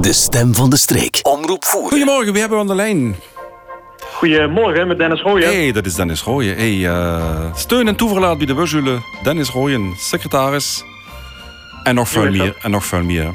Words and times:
De 0.00 0.12
stem 0.12 0.54
van 0.54 0.70
de 0.70 0.76
streek. 0.76 1.18
Omroep 1.22 1.64
voer. 1.64 1.88
Goedemorgen, 1.88 2.32
wie 2.32 2.40
hebben 2.40 2.58
we 2.58 2.64
aan 2.64 2.70
de 2.70 2.74
lijn? 2.82 3.16
Goedemorgen, 4.14 4.86
met 4.88 4.98
Dennis 4.98 5.20
Rooyen. 5.22 5.48
hey, 5.48 5.72
dat 5.72 5.86
is 5.86 5.94
Dennis 5.94 6.22
Rooyen. 6.22 6.56
Hey, 6.56 6.86
eh, 6.88 7.44
steun 7.54 7.88
en 7.88 7.96
toeverlaat 7.96 8.36
bij 8.38 8.46
de 8.46 8.54
Burzule. 8.54 8.98
Dennis 9.22 9.48
Rooyen, 9.48 9.94
secretaris. 9.98 10.84
En 11.82 11.94
nog 11.94 12.08
veel 12.08 12.24
is 12.24 12.36
meer. 12.36 12.46
dat? 12.46 12.56
En 12.62 12.70
nog 12.70 12.84
veel 12.84 13.02
meer. 13.02 13.32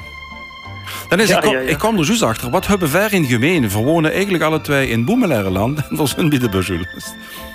Dennis, 1.10 1.28
Ja, 1.28 1.36
ik, 1.36 1.42
kom, 1.42 1.54
ja, 1.54 1.60
ja. 1.60 1.68
ik 1.70 1.78
kwam 1.78 2.00
er 2.00 2.06
juist 2.06 2.22
achter. 2.22 2.50
Wat 2.50 2.68
hebben 2.68 2.92
wij 2.92 3.08
in 3.10 3.26
gemeen? 3.26 3.70
We 3.70 3.78
wonen 3.78 4.12
eigenlijk 4.12 4.44
alle 4.44 4.62
twee 4.62 4.90
in 4.90 5.06
Boemelarenland. 5.06 5.80
En 5.90 5.98
we 5.98 6.06
zijn 6.08 6.30
bij 6.30 6.40
de 6.40 6.50
Burzule. 6.50 6.88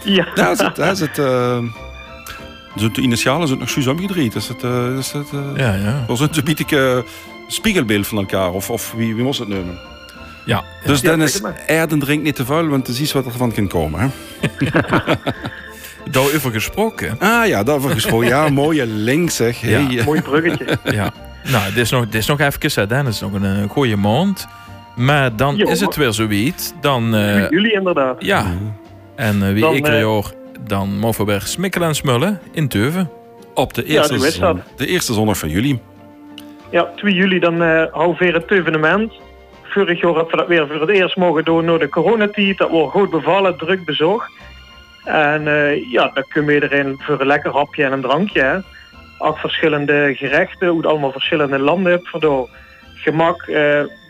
Ja, 0.05 0.27
Ja, 0.35 0.51
is 0.51 0.59
het, 0.59 0.79
is 0.79 1.01
het, 1.01 1.19
eh, 1.19 1.59
zijn 2.75 2.93
de 2.93 3.01
initialen 3.01 3.47
zijn 3.49 3.59
nog 3.61 3.71
juist 3.71 3.89
omgedraaid. 3.89 4.35
Is 4.35 4.49
het, 4.49 4.63
eh, 4.63 4.97
is 4.99 5.13
het, 5.13 5.27
eh, 5.33 5.41
Ja, 5.57 5.75
ja. 5.75 6.05
zijn 6.17 6.31
een 6.35 6.45
beetje 6.45 7.05
spiegelbeeld 7.47 8.07
van 8.07 8.19
elkaar. 8.19 8.51
Of, 8.53 8.71
of 8.71 8.93
wie, 8.97 9.15
wie 9.15 9.25
moest 9.25 9.39
het 9.39 9.49
nemen? 9.49 9.79
ja. 10.45 10.65
Dus 10.85 11.01
Ja, 11.01 11.09
Dennis. 11.09 11.41
Erden 11.67 11.99
drinkt 11.99 12.25
niet 12.25 12.35
te 12.37 12.45
vuil, 12.45 12.67
want 12.69 12.87
het 12.87 12.97
is 12.97 13.03
iets 13.03 13.13
wat 13.13 13.27
er 13.27 13.33
van 13.33 13.53
kan 13.53 13.67
komen. 13.69 14.01
Hè? 14.01 14.09
Daarover 16.11 16.53
gesproken. 16.53 17.17
Ah 17.19 17.47
ja, 17.47 17.63
daarvoor 17.63 17.91
gesproken. 17.91 18.29
Ja, 18.29 18.49
mooie 18.63 18.87
link 18.87 19.31
zeg. 19.31 19.61
Hey, 19.61 19.71
Ja. 19.71 19.99
eh, 20.01 20.05
mooi 20.05 20.23
bruggetje. 20.23 20.79
Ja. 20.85 21.13
Nou, 21.51 21.65
dit 21.65 21.77
is 21.77 21.91
nog, 21.91 22.05
dit 22.05 22.15
is 22.15 22.27
nog 22.27 22.41
even, 22.41 22.71
hè, 22.75 22.87
Dennis, 22.87 23.21
nog 23.21 23.33
een, 23.33 23.45
eh, 23.45 23.69
goeie 23.71 23.97
maand. 23.97 24.47
Maar 24.97 25.37
dan 25.37 25.57
Jo, 25.57 25.69
is 25.69 25.81
het 25.81 25.97
weer 25.97 26.13
zoiets. 26.13 26.73
Dan, 26.81 27.15
eh, 27.15 27.49
Jullie 27.51 27.73
inderdaad. 27.73 28.17
ja. 28.25 28.47
En 29.17 29.43
eh, 29.43 29.53
wie 29.53 29.61
Dan, 29.61 29.75
ik 29.75 29.87
eh, 29.87 29.95
er 29.99 30.03
hoor, 30.03 30.33
dan 30.67 30.99
weer 31.27 31.41
smikkelen 31.41 31.89
en 31.89 31.95
smullen 31.95 32.41
in 32.53 32.69
Teuven. 32.69 33.11
Op 33.55 33.75
de 33.75 33.85
eerste, 33.85 34.31
zon- 34.31 34.63
de 34.77 34.87
eerste 34.87 35.13
zondag 35.13 35.39
van 35.39 35.49
juli. 35.49 35.81
Ja, 36.71 36.89
2 36.97 37.15
juli 37.15 37.39
dan 37.39 37.59
we 37.59 37.89
weer 38.19 38.35
het 38.35 38.51
evenement. 38.51 39.13
Vorig 39.63 40.01
jaar 40.01 40.15
hebben 40.15 40.31
we 40.31 40.37
dat 40.37 40.47
weer 40.47 40.67
voor 40.67 40.81
het 40.81 40.91
eerst 40.91 41.17
mogen 41.17 41.45
doen 41.45 41.67
door 41.67 41.79
de 41.79 41.89
coronatijd. 41.89 42.59
Dat 42.59 42.71
wordt 42.71 42.93
goed 42.93 43.11
bevallen, 43.11 43.57
druk 43.59 43.85
bezocht. 43.85 44.31
En 45.05 45.49
eh, 45.49 45.91
ja, 45.91 46.11
dan 46.15 46.25
kun 46.29 46.45
je 46.45 46.55
iedereen 46.55 46.97
voor 46.99 47.21
een 47.21 47.27
lekker 47.27 47.53
hapje 47.53 47.85
en 47.85 47.93
een 47.93 48.01
drankje. 48.01 48.41
Hè. 48.41 48.59
Acht 49.19 49.41
verschillende 49.41 50.15
gerechten, 50.17 50.69
hoe 50.69 50.77
het 50.77 50.87
allemaal 50.87 51.13
verschillende 51.13 51.59
landen 51.59 51.93
hebt. 51.93 52.11
Waardoor 52.11 52.49
gemak 52.95 53.47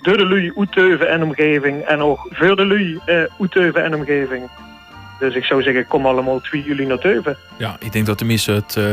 door 0.02 0.16
de 0.16 0.26
lui, 0.28 0.52
Oeteuven 0.56 1.08
en 1.08 1.22
omgeving. 1.22 1.82
En 1.82 2.00
ook 2.00 2.28
voor 2.30 2.56
de 2.56 2.66
lui, 2.66 2.98
eh 3.06 3.22
Oeteuven 3.38 3.84
en 3.84 3.94
omgeving. 3.94 4.50
Dus 5.20 5.34
ik 5.34 5.44
zou 5.44 5.62
zeggen, 5.62 5.86
kom 5.86 6.06
allemaal 6.06 6.40
2 6.40 6.62
juli 6.62 6.86
naar 6.86 6.98
Teuven. 6.98 7.36
Ja, 7.58 7.76
ik 7.80 7.92
denk 7.92 8.06
dat 8.06 8.18
de 8.18 8.24
mensen 8.24 8.54
het 8.54 8.76
eh, 8.76 8.92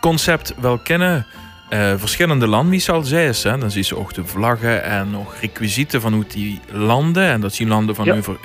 concept 0.00 0.54
wel 0.60 0.78
kennen. 0.78 1.26
Eh, 1.68 1.92
verschillende 1.96 2.46
landen, 2.46 2.70
wie 2.70 2.80
zal 2.80 3.02
zij 3.02 3.26
is. 3.28 3.42
Hè? 3.42 3.58
Dan 3.58 3.70
zie 3.70 3.84
je 3.88 3.96
ook 3.96 4.14
de 4.14 4.24
vlaggen 4.24 4.82
en 4.84 5.10
nog 5.10 5.34
requisieten 5.40 6.00
van 6.00 6.12
hoe 6.12 6.24
die 6.28 6.60
landen. 6.70 7.22
En 7.28 7.40
dat 7.40 7.54
zien 7.54 7.68
landen 7.68 7.94
van 7.94 8.04
Ja. 8.04 8.16
over 8.16 8.36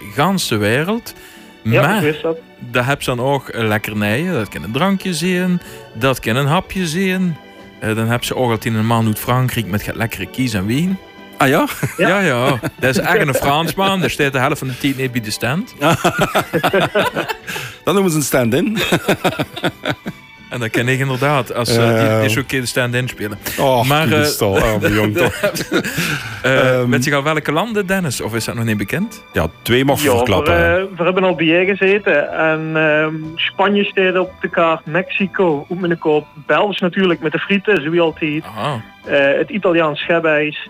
de 0.48 0.58
wereld. 0.58 1.14
Ja, 1.62 1.82
maar 1.82 2.16
dat. 2.22 2.38
daar 2.60 2.86
heb 2.86 3.02
je 3.02 3.16
dan 3.16 3.20
ook 3.26 3.50
eh, 3.50 3.68
lekkernijen. 3.68 4.34
Dat 4.34 4.50
kan 4.50 4.64
een 4.64 4.72
drankje 4.72 5.14
zien, 5.14 5.62
dat 5.94 6.20
kan 6.20 6.36
een 6.36 6.46
hapje 6.46 6.88
zien. 6.88 7.36
Dan 7.80 8.08
heb 8.08 8.24
ze 8.24 8.36
ook 8.36 8.50
altijd 8.52 8.74
een 8.74 8.86
man 8.86 9.06
uit 9.08 9.20
Frankrijk 9.20 9.66
met 9.66 9.96
lekkere 9.96 10.26
kies 10.26 10.54
en 10.54 10.66
wien. 10.66 10.98
Ah 11.44 11.50
ja? 11.50 11.68
Ja. 11.98 12.08
Ja, 12.08 12.20
ja. 12.20 12.60
Dat 12.80 12.90
is 12.90 12.98
echt 13.00 13.28
een 13.28 13.34
Fransman. 13.34 14.00
Daar 14.00 14.10
staat 14.10 14.32
de 14.34 14.40
helft 14.40 14.60
van 14.60 14.68
de 14.68 14.78
tijd 14.78 14.98
niet 14.98 15.12
bij 15.12 15.22
de 15.22 15.32
stand. 15.32 15.74
Dan 17.84 17.94
noemen 17.94 18.12
ze 18.12 18.18
een 18.18 18.24
stand-in. 18.24 18.78
En 20.50 20.60
dat 20.60 20.70
ken 20.70 20.88
ik 20.88 21.00
inderdaad. 21.00 21.54
Als 21.54 21.78
eh, 21.78 21.88
die, 21.88 21.98
Eh. 22.08 22.16
die 22.18 22.26
is 22.26 22.32
ook 22.32 22.38
een 22.38 22.46
keer 22.46 22.62
de 22.62 22.68
stand-in 22.68 23.08
spelen. 23.08 23.40
Oh, 23.60 23.86
Maar, 23.88 24.08
maar, 24.08 24.20
eh, 24.20 24.26
stal, 24.26 24.60
arme 24.60 24.94
jong 24.94 25.18
toch. 25.18 25.34
Eh 26.42 26.80
Ehm. 26.80 26.90
weet 26.90 27.04
je 27.04 27.16
al 27.16 27.24
welke 27.24 27.52
landen, 27.52 27.86
Dennis? 27.88 28.22
Of 28.22 28.36
is 28.36 28.46
dat 28.46 28.56
nog 28.56 28.66
niet 28.66 28.78
bekend? 28.78 29.24
Ja, 29.34 29.48
twee 29.62 29.86
mag 29.86 29.98
je 30.00 30.04
Ja, 30.06 30.12
we, 30.12 30.18
verklappen. 30.18 30.54
hè. 30.58 30.78
eh, 30.80 30.86
we 30.98 31.04
hebben 31.04 31.24
al 31.24 31.36
bij 31.36 31.66
gezeten. 31.66 32.32
En 32.34 32.72
ehm, 32.76 33.14
Spanje 33.36 33.84
staat 33.84 34.18
op 34.18 34.32
de 34.42 34.50
kaart. 34.50 34.86
Mexico, 34.86 35.66
ook 35.70 35.80
met 35.80 36.00
koop. 36.00 36.26
Belgisch 36.46 36.80
natuurlijk 36.80 37.20
met 37.22 37.32
de 37.32 37.40
frieten, 37.40 37.82
zoals 37.82 38.00
altijd. 38.00 38.44
Ah, 38.58 38.74
Eh, 39.06 39.38
het 39.38 39.50
Italiaans 39.50 40.00
schepijs. 40.00 40.70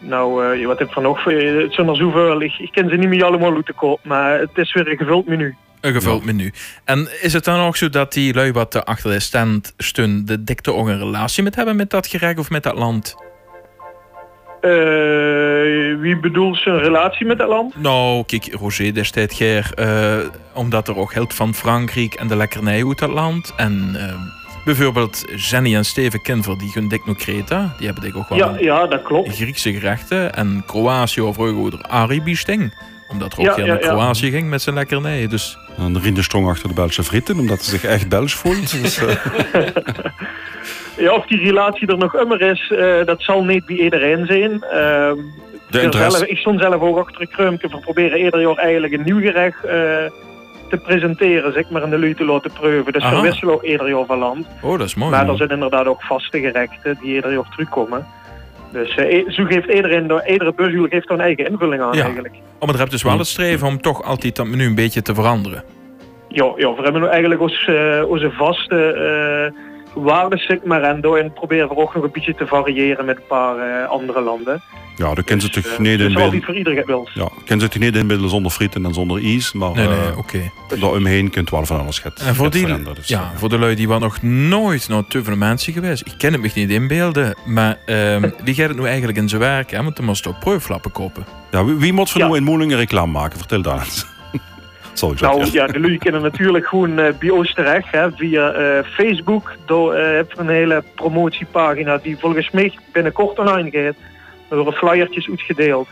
Nou, 0.00 0.58
eh, 0.60 0.66
wat 0.66 0.78
heb 0.78 0.88
ik 0.88 0.94
van 0.94 1.02
nog? 1.02 1.26
Eh, 1.30 1.62
Het 1.62 1.72
zijn 1.74 1.88
er 1.88 1.96
zoveel. 1.96 2.40
Ik, 2.42 2.52
ik 2.58 2.72
ken 2.72 2.88
ze 2.88 2.96
niet 2.96 3.08
meer 3.08 3.24
allemaal 3.24 3.62
de 3.62 3.72
koop. 3.72 4.00
Maar 4.02 4.38
het 4.38 4.50
is 4.54 4.72
weer 4.72 4.88
een 4.90 4.96
gevuld 4.96 5.26
menu. 5.26 5.56
een 5.80 5.92
gevuld 5.92 6.24
menu. 6.24 6.52
En 6.84 7.08
is 7.22 7.32
het 7.32 7.44
dan 7.44 7.60
ook 7.60 7.76
zo 7.76 7.88
dat 7.88 8.12
die 8.12 8.34
lui 8.34 8.52
wat 8.52 8.74
er 8.74 8.84
achter 8.84 9.10
de 9.10 9.20
stand 9.20 9.74
stun, 9.76 10.24
de 10.24 10.44
dikte 10.44 10.72
ook 10.74 10.86
een 10.88 10.98
relatie 10.98 11.42
met 11.42 11.54
hebben 11.54 11.76
met 11.76 11.90
dat 11.90 12.06
gerecht 12.06 12.38
of 12.38 12.50
met 12.50 12.62
dat 12.62 12.74
land? 12.74 13.14
Eh, 14.60 14.70
wie 16.00 16.18
bedoelt 16.20 16.56
zijn 16.58 16.78
relatie 16.78 17.26
met 17.26 17.38
dat 17.38 17.48
land? 17.48 17.76
Nou, 17.76 18.24
kijk, 18.26 18.54
Roger 18.54 18.94
destijds 18.94 19.36
Ger, 19.36 19.70
eh, 19.74 20.18
omdat 20.54 20.88
er 20.88 20.96
ook 20.96 21.12
geld 21.12 21.34
van 21.34 21.54
Frankrijk 21.54 22.14
en 22.14 22.28
de 22.28 22.36
lekkernij 22.36 22.84
uit 22.86 22.98
dat 22.98 23.10
land. 23.10 23.52
En 23.56 23.90
eh, 23.94 24.14
bijvoorbeeld 24.74 25.24
Jenny 25.36 25.74
en 25.74 25.84
Steven 25.84 26.22
Kinver, 26.22 26.58
die 26.58 26.68
gaan 26.68 26.88
dik 26.88 27.06
naar. 27.06 27.74
Die 27.76 27.86
hebben 27.86 28.04
dik 28.04 28.16
ook 28.16 28.28
wel 28.28 28.38
Ja, 28.38 28.54
ja, 28.58 28.86
dat 28.86 29.02
klopt. 29.02 29.36
Griekse 29.36 29.72
gerechten. 29.72 30.34
En 30.34 30.62
Kroatië 30.66 31.20
of 31.20 31.38
over 31.38 31.82
Arabisch-ding. 31.88 32.74
Omdat 33.08 33.32
er 33.32 33.38
ook 33.38 33.44
Ja, 33.44 33.56
naar 33.56 33.66
ja. 33.66 33.88
Kroatië 33.88 34.30
ging 34.30 34.48
met 34.48 34.62
zijn 34.62 34.74
lekkernijen. 34.74 35.28
Dus 35.28 35.58
En 35.76 35.92
de 35.92 36.00
Rinde 36.00 36.22
strong 36.22 36.48
achter 36.48 36.68
de 36.68 36.74
Belgische 36.74 37.02
frieten, 37.02 37.38
omdat 37.38 37.62
ze 37.62 37.70
zich 37.70 37.84
echt 37.84 38.08
Belgisch 38.08 38.34
voelt. 38.34 38.70
Dus, 38.82 38.98
eh, 38.98 39.16
Ja, 40.98 41.14
of 41.14 41.26
die 41.26 41.38
relatie 41.38 41.88
er 41.88 41.98
nog 41.98 42.14
immer 42.16 42.40
is, 42.40 42.70
eh, 42.70 43.04
dat 43.04 43.22
zal 43.22 43.44
niet 43.44 43.66
bij 43.66 43.76
iedereen 43.76 44.26
zijn. 44.26 44.62
Ehm, 44.62 45.16
de 45.70 45.78
ik, 45.78 45.84
interesse. 45.84 46.18
zelf, 46.18 46.30
ik 46.30 46.38
stond 46.38 46.60
zelf 46.60 46.80
ook 46.80 46.98
achter 46.98 47.20
een 47.20 47.28
kruimke. 47.28 47.68
We 47.68 47.78
proberen 47.78 48.24
ieder 48.24 48.40
jaar 48.40 48.56
eigenlijk 48.56 48.92
een 48.92 49.04
nieuw 49.04 49.20
gerecht 49.20 49.64
eh, 49.64 49.72
te 50.68 50.76
presenteren, 50.76 51.52
zeg 51.52 51.70
maar, 51.70 51.82
in 51.82 51.90
de 51.90 51.98
lui 51.98 52.14
te 52.14 52.24
laten 52.24 52.50
proeven. 52.52 52.92
Dus 52.92 53.02
Aha. 53.02 53.14
we 53.16 53.20
wisselen 53.20 53.54
ook 53.54 53.62
ieder 53.62 53.88
jaar 53.88 54.04
van 54.06 54.18
land. 54.18 54.46
oh, 54.62 54.78
dat 54.78 54.86
is 54.86 54.94
mooi. 54.94 55.10
maar 55.10 55.28
er 55.28 55.36
zijn 55.36 55.48
inderdaad 55.48 55.86
ook 55.86 56.02
vaste 56.02 56.40
gerechten 56.40 56.98
die 57.00 57.14
ieder 57.14 57.32
jaar 57.32 57.48
terugkomen. 57.50 58.06
Dus 58.72 58.94
eh, 58.94 59.12
e- 59.14 59.30
zo 59.30 59.44
geeft 59.44 59.68
iedereen, 59.68 60.22
iedere 60.26 60.52
bushuil 60.54 60.86
geeft 60.86 61.08
er 61.08 61.14
een 61.14 61.20
eigen 61.20 61.46
invulling 61.50 61.82
aan 61.82 61.96
Ja. 61.96 62.02
eigenlijk. 62.02 62.34
Oh, 62.34 62.60
maar 62.60 62.70
er 62.74 62.78
hebt 62.78 62.90
dus 62.90 63.02
wel 63.02 63.18
het 63.18 63.26
streven 63.26 63.66
om 63.66 63.80
toch 63.80 64.02
altijd 64.02 64.36
dat 64.36 64.46
menu 64.46 64.66
een 64.66 64.74
beetje 64.74 65.02
te 65.02 65.14
veranderen. 65.14 65.64
Ja, 66.28 66.52
ja, 66.56 66.74
we 66.74 66.82
hebben 66.82 67.00
nu 67.00 67.06
eigenlijk 67.08 67.40
onze, 67.40 67.76
eh, 67.76 68.08
onze 68.10 68.30
vaste 68.30 68.92
eh 69.54 69.66
waarden, 69.94 70.38
zeg 70.38 70.62
maar. 70.64 70.82
En 70.82 71.00
daarin 71.00 71.32
proberen 71.32 71.68
we 71.68 71.76
ook 71.76 71.94
nog 71.94 72.04
een 72.04 72.10
beetje 72.12 72.34
te 72.34 72.46
variëren 72.46 73.04
met 73.04 73.16
een 73.16 73.26
paar 73.28 73.56
eh, 73.58 73.88
andere 73.88 74.20
landen. 74.20 74.60
Ja, 74.98 75.14
dat 75.14 75.24
kan 75.24 75.40
ze 75.40 75.50
Dus, 75.50 75.64
toch 75.64 75.72
eh, 75.72 75.78
niet 75.78 76.32
niet 76.32 76.44
voor 76.44 76.56
iedereen. 76.56 77.06
Ja, 77.14 77.28
ze 77.60 77.68
toch 77.68 77.78
niet 77.82 77.96
inbeelden 77.96 78.30
zonder 78.30 78.50
frieten 78.50 78.84
en 78.84 78.94
zonder 78.94 79.22
ijs. 79.24 79.52
Maar 79.52 79.72
Nee, 79.72 79.88
nee, 79.88 79.98
eh, 79.98 80.18
oké. 80.18 80.50
daaromheen 80.80 81.30
kunt 81.30 81.50
wel 81.50 81.66
van 81.66 81.80
alles 81.80 81.96
schetsen. 81.96 82.26
En 82.28 82.34
voor 82.34 82.50
die, 82.50 82.82
Dus, 82.94 83.08
ja, 83.08 83.32
voor 83.34 83.48
de 83.48 83.58
lui 83.58 83.74
die 83.74 83.88
wat 83.88 84.00
nog 84.00 84.22
nooit 84.22 84.88
naar 84.88 85.38
mensen 85.38 85.72
geweest. 85.72 86.06
Ik 86.06 86.14
ken 86.18 86.32
het 86.32 86.40
me 86.40 86.50
niet 86.54 86.70
inbeelden. 86.70 87.34
Maar 87.46 87.78
ehm, 87.86 88.30
wie 88.44 88.54
gaat 88.54 88.68
het 88.68 88.78
nu 88.78 88.84
eigenlijk 88.86 89.18
in 89.18 89.28
zijn 89.28 89.40
werk? 89.40 89.70
Hè? 89.70 89.82
Want 89.82 89.96
dan 89.96 90.04
moest 90.04 90.26
ook 90.26 90.38
proeflappen 90.38 90.92
kopen. 90.92 91.26
ja, 91.50 91.64
wie, 91.64 91.74
wie 91.74 91.92
moet 91.92 92.10
van 92.10 92.20
Ja. 92.20 92.26
nou 92.26 92.38
in 92.38 92.44
Moelingen 92.44 92.76
reclame 92.76 93.12
maken? 93.12 93.38
Vertel 93.38 93.62
daar 93.62 93.78
eens. 93.78 94.06
Sorry, 94.92 95.16
Nou 95.20 95.48
ja, 95.52 95.66
de 95.66 95.80
lui 95.80 95.98
kunnen 95.98 96.22
natuurlijk 96.22 96.66
gewoon 96.66 96.98
eh, 96.98 97.12
bij 97.18 97.30
ons 97.30 97.54
terecht 97.54 97.90
hè, 97.90 98.12
via 98.12 98.50
eh, 98.52 98.84
Facebook. 98.84 99.52
Daar 99.66 99.88
eh, 99.88 100.16
heb 100.16 100.32
je 100.32 100.38
een 100.40 100.48
hele 100.48 100.84
promotiepagina 100.94 101.98
die 102.02 102.16
volgens 102.18 102.50
mij 102.50 102.78
binnenkort 102.92 103.38
online 103.38 103.70
gaat. 103.70 103.94
Er 104.48 104.56
worden 104.56 104.74
flyertjes 104.74 105.28
uitgedeeld. 105.28 105.88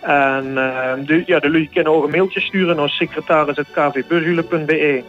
En 0.00 0.58
eh, 0.58 0.92
de, 1.06 1.22
ja, 1.26 1.38
de 1.38 1.68
kunnen 1.72 1.92
ook 1.92 2.04
een 2.04 2.10
mailtje 2.10 2.40
sturen 2.40 2.76
naar 2.76 2.88
secretaris.kvbushulen.be. 2.88 5.02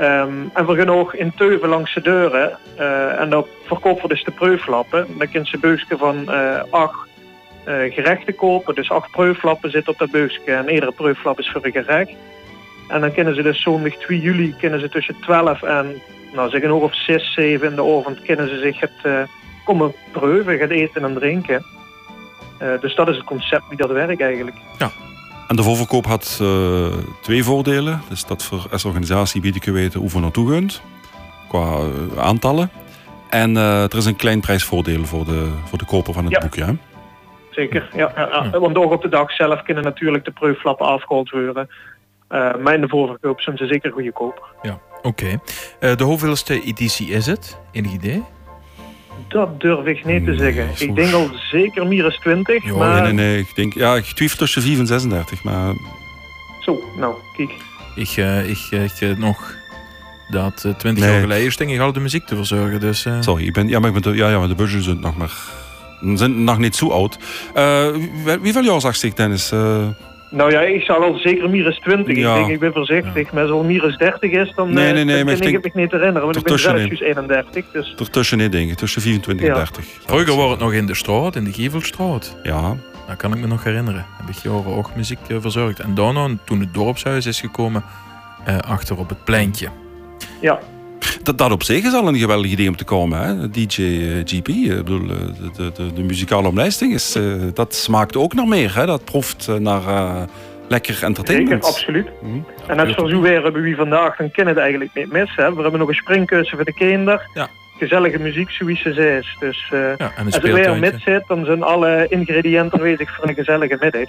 Ehm 0.00 0.32
en 0.52 0.66
we 0.66 0.76
gaan 0.76 0.90
ook 0.90 1.14
in 1.14 1.32
Teuven 1.36 1.68
langs 1.68 1.94
de 1.94 2.00
deuren. 2.00 2.58
eh, 2.76 3.20
en 3.20 3.30
daar 3.30 3.42
verkopen 3.64 4.02
we 4.02 4.08
dus 4.08 4.24
de 4.24 4.30
preuflappen. 4.30 5.06
Dan 5.18 5.28
kunnen 5.28 5.48
ze 5.48 5.58
beugske 5.58 5.96
van 5.96 6.30
eh, 6.30 6.62
acht 6.70 7.08
eh, 7.64 7.92
gerechten 7.92 8.34
kopen. 8.34 8.74
Dus 8.74 8.90
acht 8.90 9.10
preuflappen 9.10 9.70
zitten 9.70 9.92
op 9.92 9.98
dat 9.98 10.10
beugske. 10.10 10.52
En 10.52 10.70
iedere 10.70 10.92
preuflap 10.92 11.38
is 11.38 11.50
voor 11.50 11.64
een 11.64 11.72
gerecht. 11.72 12.12
En 12.88 13.00
dan 13.00 13.12
kunnen 13.12 13.34
ze 13.34 13.42
dus 13.42 13.62
zondag 13.62 13.94
2 13.94 14.20
juli 14.20 14.54
kunnen 14.58 14.80
ze 14.80 14.88
tussen 14.88 15.16
12 15.20 15.62
en 15.62 16.00
nou 16.32 16.50
zeg 16.50 16.62
een 16.62 16.72
of 16.72 16.94
6, 16.94 17.32
7 17.32 17.68
in 17.68 17.74
de 17.74 17.82
avond 17.82 18.22
kunnen 18.22 18.48
ze 18.48 18.58
zich 18.58 18.80
het 18.80 19.28
komen 19.64 19.92
preuven, 20.10 20.58
gaan 20.58 20.68
eten 20.68 21.04
en 21.04 21.14
drinken. 21.14 21.64
Eh, 22.60 22.80
dus 22.80 22.94
dat 22.94 23.08
is 23.08 23.16
het 23.16 23.24
concept 23.24 23.62
wie 23.68 23.76
dat 23.78 23.90
werkt 23.90 24.20
eigenlijk. 24.20 24.56
En 25.48 25.56
de 25.56 25.62
voorverkoop 25.62 26.06
had 26.06 26.38
eh, 26.42 26.86
twee 27.22 27.44
voordelen. 27.44 28.00
Dus 28.08 28.24
dat 28.26 28.44
voor 28.44 28.66
als 28.70 28.84
organisatie 28.84 29.40
bied 29.40 29.56
ik 29.56 29.64
je 29.64 29.72
weten 29.72 30.00
hoe 30.00 30.10
we 30.10 30.20
naartoe 30.20 30.48
kunt. 30.48 30.82
Qua 31.48 31.60
eh, 31.78 32.18
aantallen. 32.18 32.70
En 33.30 33.56
eh, 33.56 33.82
er 33.82 33.96
is 33.96 34.04
een 34.04 34.16
klein 34.16 34.40
prijsvoordeel 34.40 35.04
voor 35.04 35.24
de, 35.24 35.50
voor 35.64 35.78
de 35.78 35.84
koper 35.84 36.12
van 36.14 36.24
het 36.24 36.32
Ja. 36.32 36.40
boekje. 36.40 36.64
Hè? 36.64 36.72
Zeker, 37.50 37.90
ja. 37.94 38.12
ja, 38.16 38.48
ja. 38.52 38.58
Want 38.58 38.76
ook 38.76 38.92
op 38.92 39.02
de 39.02 39.08
dag 39.08 39.32
zelf 39.32 39.62
kunnen 39.62 39.84
natuurlijk 39.84 40.24
de 40.24 40.30
preuflappen 40.30 40.86
afgehaald 40.86 41.30
worden. 41.30 41.68
Eh 42.28 42.54
maar 42.62 42.74
in 42.74 42.80
de 42.80 42.88
voorverkoop 42.88 43.40
zijn 43.40 43.56
ze 43.56 43.66
zeker 43.66 43.92
goedkoper. 43.92 44.42
Ja, 44.62 44.78
oké. 45.02 45.40
Eh, 45.80 45.96
de 45.96 46.04
hoeveelste 46.04 46.62
editie 46.62 47.08
is 47.08 47.26
het? 47.26 47.60
Enig 47.72 47.92
idee? 47.92 48.24
Dat 49.28 49.60
durf 49.60 49.86
ik 49.86 50.04
niet 50.04 50.24
te 50.24 50.36
zeggen. 50.36 50.68
Ik 50.88 50.94
denk 50.94 51.12
al 51.12 51.30
zeker 51.50 51.86
minus 51.86 52.18
20. 52.18 52.64
Ja, 52.64 52.74
maar 52.76 53.02
Nee, 53.02 53.12
nee, 53.12 53.26
nee. 53.26 53.38
Ik 53.38 53.54
denk, 53.54 53.74
ja, 53.74 53.94
ik 53.96 54.04
twijfel 54.04 54.38
tussen 54.38 54.62
4 54.62 54.78
en 54.78 54.86
36, 54.86 55.42
maar 55.44 55.74
zo, 56.60 56.82
nou, 56.96 57.14
kijk. 57.36 57.50
Ik, 57.94 58.08
eh, 58.16 58.48
ik, 58.48 58.58
ik 58.70 59.00
eh, 59.00 59.16
nog 59.16 59.54
dat 60.28 60.64
eh, 60.64 60.74
20 60.74 61.04
Nee. 61.04 61.12
jaar 61.12 61.20
geleden 61.20 61.52
sting 61.52 61.72
ik 61.72 61.80
al 61.80 61.92
de 61.92 62.00
muziek 62.00 62.26
te 62.26 62.36
verzorgen. 62.36 62.80
Dus, 62.80 63.04
eh, 63.04 63.16
sorry. 63.20 63.46
Ik 63.46 63.52
ben, 63.52 63.68
ja, 63.68 63.78
maar 63.78 63.88
ik 63.94 64.00
ben, 64.02 64.12
de- 64.12 64.18
ja, 64.18 64.30
ja, 64.30 64.38
maar 64.38 64.48
de 64.48 64.54
budgetten 64.54 64.84
zijn 64.84 65.00
nog 65.00 65.16
maar, 65.16 65.32
zijn 66.14 66.44
nog 66.44 66.58
niet 66.58 66.76
zo 66.76 66.88
oud. 66.90 67.18
Eh, 67.54 67.86
wie, 68.24 68.38
wie 68.40 68.52
van 68.52 68.64
jou 68.64 68.80
zegt 68.80 68.98
zich, 68.98 69.14
Dennis? 69.14 69.52
Eh, 70.30 70.36
Nou 70.36 70.50
ja, 70.50 70.60
ik 70.60 70.82
zal 70.82 71.02
al 71.02 71.18
zeker 71.18 71.50
minus 71.50 71.78
20. 71.78 72.16
Ja. 72.16 72.30
Ik 72.30 72.38
denk, 72.40 72.50
ik 72.52 72.60
ben 72.60 72.72
voorzichtig. 72.72 73.32
Maar 73.32 73.42
als 73.42 73.58
het 73.58 73.66
minus 73.66 73.96
30 73.96 74.30
is, 74.30 74.52
dan, 74.54 74.72
Nee, 74.74 74.86
eh, 74.88 74.92
nee, 74.94 75.04
nee, 75.04 75.16
dan 75.16 75.24
maar 75.24 75.34
ik 75.34 75.38
ik 75.40 75.50
denk 75.52 75.64
het 75.64 75.74
me 75.74 75.80
niet 75.80 75.90
herinneren. 75.90 76.22
Want 76.24 76.36
ik 76.36 76.42
ben 76.44 76.58
zelf 76.58 76.74
ertussenin. 76.74 77.14
juist 77.14 77.18
31. 77.18 77.64
Dus 77.72 77.94
ertussenin, 77.98 78.50
denk 78.50 78.70
ik. 78.70 78.76
Tussen 78.76 79.02
24 79.02 79.46
en 79.46 79.52
Ja. 79.52 79.58
30. 79.58 79.84
Vroeger 80.06 80.36
was 80.36 80.50
het 80.50 80.60
nog 80.60 80.72
in 80.72 80.86
de 80.86 80.94
straat, 80.94 81.36
in 81.36 81.44
de 81.44 81.52
Gievelstraat. 81.52 82.36
Ja. 82.42 82.76
Dat 83.06 83.16
kan 83.18 83.32
ik 83.32 83.40
me 83.40 83.46
nog 83.46 83.64
herinneren. 83.64 84.06
Heb 84.20 84.28
ik 84.28 84.42
jaren 84.42 84.76
ook 84.76 84.90
muziek 84.96 85.18
eh, 85.28 85.36
verzorgd. 85.40 85.80
En 85.80 85.94
daarna, 85.94 86.28
toen 86.44 86.60
het 86.60 86.74
dorpshuis 86.74 87.26
is 87.26 87.40
gekomen, 87.40 87.82
eh, 88.44 88.58
achter 88.58 88.98
op 88.98 89.08
het 89.08 89.24
pleintje. 89.24 89.68
ja, 90.40 90.58
Dat, 91.22 91.38
dat 91.38 91.50
op 91.52 91.62
zich 91.62 91.84
is 91.84 91.92
al 91.92 92.08
een 92.08 92.18
geweldig 92.18 92.50
idee 92.50 92.68
om 92.68 92.76
te 92.76 92.84
komen. 92.84 93.18
Hè? 93.18 93.50
DJ 93.50 93.82
eh, 93.82 94.20
GP, 94.24 94.48
eh, 94.48 94.64
ik 94.64 94.76
bedoel, 94.76 95.10
eh, 95.10 95.16
de, 95.16 95.50
de, 95.56 95.72
de, 95.74 95.92
de 95.92 96.02
muzikale 96.02 96.48
omlijsting, 96.48 96.94
is, 96.94 97.14
eh, 97.14 97.22
dat 97.54 97.74
smaakt 97.74 98.16
ook 98.16 98.34
naar 98.34 98.46
meer. 98.48 98.74
Hè? 98.74 98.86
Dat 98.86 99.04
proeft 99.04 99.48
naar 99.58 99.86
eh, 99.86 100.22
lekker 100.68 100.92
zeker, 100.92 101.08
entertainment. 101.08 101.64
absoluut. 101.64 102.06
Mhm. 102.22 102.38
En 102.66 102.76
net 102.76 102.94
voor 102.94 103.08
zover 103.08 103.42
hebben 103.42 103.62
we 103.62 103.74
vandaag, 103.74 104.16
dan 104.16 104.30
kennen 104.30 104.54
het 104.54 104.62
eigenlijk 104.62 104.94
niet 104.94 105.12
mis. 105.12 105.30
Hè. 105.36 105.54
We 105.54 105.62
hebben 105.62 105.80
nog 105.80 105.88
een 105.88 105.94
springkussen 105.94 106.56
voor 106.56 106.66
de 106.66 106.74
kinderen. 106.74 107.20
Ja. 107.34 107.48
Gezellige 107.78 108.18
muziek, 108.18 108.50
zoals 108.50 108.82
ze 108.82 109.18
is. 109.20 109.36
Dus 109.38 109.68
eh, 109.72 109.96
Ja, 109.96 110.12
als 110.24 110.34
het 110.34 110.42
weer 110.42 110.78
met 110.78 110.94
zit, 111.04 111.24
dan 111.28 111.44
zijn 111.44 111.62
alle 111.62 112.06
ingrediënten 112.08 112.78
aanwezig 112.78 113.14
voor 113.14 113.28
een 113.28 113.34
gezellige 113.34 113.76
middag. 113.80 114.08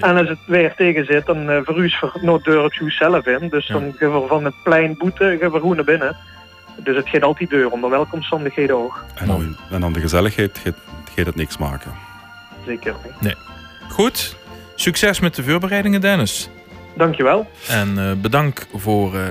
En 0.00 0.16
als 0.16 0.28
het 0.28 0.38
weer 0.46 0.74
tegen 0.74 1.04
zit, 1.04 1.26
dan 1.26 1.50
uh, 1.50 1.58
voor 1.64 1.78
u 1.78 1.84
is 1.84 1.98
voor 1.98 2.18
Noord-Dorp 2.22 2.74
zo 2.74 2.88
zelf 2.88 3.26
in. 3.26 3.48
Dus 3.48 3.66
Ja. 3.66 3.74
dan 3.74 3.94
gaan 3.96 4.20
we 4.20 4.26
van 4.28 4.44
het 4.44 4.54
plein 4.62 4.94
boete, 4.98 5.36
gaan 5.40 5.50
we 5.50 5.74
naar 5.74 5.84
binnen. 5.84 6.16
Dus 6.76 6.96
het 6.96 7.08
gaat 7.08 7.22
altijd 7.22 7.50
deur, 7.50 7.70
onder 7.70 7.90
welke 7.90 8.14
omstandigheden 8.14 8.76
ook. 8.76 9.04
En, 9.14 9.26
dan, 9.26 9.56
en 9.70 9.80
dan 9.80 9.92
de 9.92 10.00
gezelligheid 10.00 10.58
gaat, 10.64 10.76
gaat 11.16 11.26
het 11.26 11.36
niks 11.36 11.58
maken. 11.58 11.92
Zeker 12.66 12.94
niet. 13.20 13.36
Goed, 13.88 14.36
succes 14.74 15.20
met 15.20 15.34
de 15.34 15.42
voorbereidingen, 15.42 16.00
Dennis. 16.00 16.50
Dankjewel. 16.94 17.50
En 17.68 17.98
eh, 17.98 18.12
bedankt 18.12 18.68
voor 18.74 19.14
eh, 19.16 19.22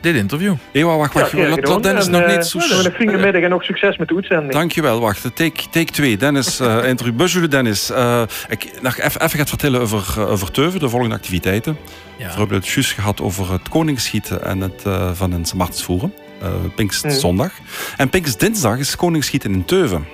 dit 0.00 0.14
interview. 0.14 0.54
Maar 0.72 0.96
wacht, 0.98 1.14
wacht. 1.14 1.30
Ja, 1.30 1.48
laat, 1.48 1.82
Dennis 1.82 2.06
En, 2.06 2.12
nog 2.12 2.20
eh, 2.20 2.36
niet 2.36 2.52
hebben 2.52 2.84
een 2.86 2.92
fijne 2.92 3.18
middag 3.18 3.42
en 3.42 3.54
ook 3.54 3.62
succes 3.62 3.96
met 3.96 4.08
de 4.08 4.14
uitzending. 4.14 4.52
Dankjewel, 4.52 5.00
wacht. 5.00 5.22
Take, 5.22 5.68
take 5.70 5.92
2. 5.92 6.16
Dennis, 6.16 6.60
eh 6.60 6.84
interview. 6.88 7.16
Busjule 7.16 7.48
Dennis. 7.48 7.90
eh, 7.90 8.22
ik 8.48 8.70
nog 8.82 8.98
even, 8.98 9.22
even 9.22 9.38
gaat 9.38 9.48
vertellen 9.48 9.80
over, 9.80 10.14
eh, 10.16 10.30
over 10.30 10.50
Teuven, 10.50 10.80
de 10.80 10.88
volgende 10.88 11.14
activiteiten. 11.14 11.76
Ja. 12.18 12.26
We 12.32 12.38
hebben 12.38 12.56
het 12.56 12.68
juist 12.68 12.92
gehad 12.92 13.20
over 13.20 13.52
het 13.52 13.68
koningsschieten 13.68 14.44
en 14.44 14.60
het 14.60 14.82
eh, 14.84 15.10
van 15.14 15.32
een 15.32 15.44
Martensvoeren. 15.56 16.12
Uh, 16.42 16.48
Pinksterzondag. 16.74 17.52
En 17.96 18.08
Pinkstdinsdag 18.08 18.78
is 18.78 18.96
koningsschieten 18.96 19.52
in 19.52 19.64
Teuven. 19.64 20.06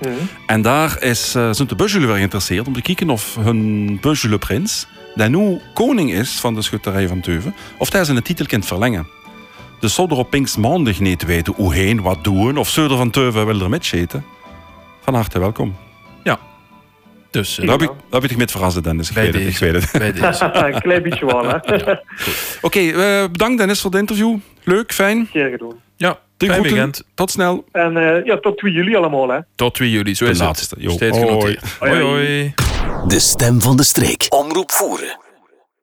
Mhm. 0.00 0.12
En 0.46 0.62
daar 0.62 1.02
is, 1.02 1.34
eh, 1.34 1.48
zijn 1.52 1.68
de 1.68 1.74
Busjule 1.74 2.06
weer 2.06 2.16
geïnteresseerd 2.16 2.66
om 2.66 2.72
te 2.72 2.82
kijken 2.82 3.10
of 3.10 3.36
hun 3.40 3.98
Busjule 4.00 4.38
prins, 4.38 4.86
die 5.14 5.28
nu 5.28 5.60
koning 5.74 6.12
is 6.12 6.30
van 6.40 6.54
de 6.54 6.62
schutterij 6.62 7.08
van 7.08 7.20
Teuven, 7.20 7.54
of 7.78 7.92
hij 7.92 8.04
zijn 8.04 8.22
titel 8.22 8.46
kan 8.46 8.62
verlengen. 8.62 9.06
Dus 9.80 9.94
zou 9.94 10.10
er 10.10 10.16
op 10.16 10.30
Pinkstmaandag 10.30 11.00
niet 11.00 11.24
weten 11.24 11.52
hoe 11.56 11.74
heen, 11.74 12.02
wat 12.02 12.24
doen, 12.24 12.56
of 12.56 12.70
Söder 12.70 12.96
van 12.96 13.10
Teuven 13.10 13.46
wil 13.46 13.60
er 13.60 13.68
met 13.68 13.84
scheten. 13.84 14.24
Van 15.00 15.14
harte 15.14 15.38
welkom. 15.38 15.76
Dus 17.34 17.58
eh, 17.58 17.66
Daar 17.66 17.78
heb 17.78 17.90
ik, 17.90 17.94
daar 18.10 18.20
heb 18.20 18.30
ik 18.30 18.36
met 18.36 18.50
verrassen, 18.50 18.82
Dennis. 18.82 19.08
Ik 19.08 19.14
bij, 19.14 19.24
weet 19.24 19.34
het, 19.34 19.52
ik 19.52 19.58
weet 19.58 19.72
het. 19.72 19.90
bij 19.92 20.12
deze. 20.12 20.44
een 20.74 20.80
klein 20.80 21.02
beetje 21.02 21.26
wel, 21.26 21.48
hè. 21.48 21.56
Oké, 22.66 22.78
eh, 22.78 23.24
bedankt 23.30 23.58
Dennis 23.58 23.80
voor 23.80 23.90
het 23.90 24.00
interview. 24.00 24.36
Leuk, 24.64 24.92
fijn. 24.92 25.28
Gedaan. 25.32 25.72
Ja, 25.96 26.18
De 26.36 26.46
fijn 26.46 26.62
weekend. 26.62 27.04
Tot 27.14 27.30
snel. 27.30 27.64
En 27.72 27.96
eh, 27.96 28.24
ja, 28.24 28.38
tot 28.38 28.58
2 28.58 28.72
juli 28.72 28.96
allemaal, 28.96 29.28
hè. 29.28 29.38
Tot 29.54 29.74
2 29.74 29.90
juli, 29.90 30.14
zo 30.14 30.24
De 30.24 30.30
is 30.30 30.38
het. 30.38 30.46
laatste. 30.46 30.76
Jo. 30.78 30.90
Steeds 30.90 31.18
genoteerd. 31.18 31.76
Hoi. 31.78 32.02
hoi. 32.02 32.54
De 33.06 33.18
stem 33.18 33.60
van 33.60 33.76
de 33.76 33.82
streek. 33.82 34.26
Omroep 34.28 34.72
voeren. 34.72 35.23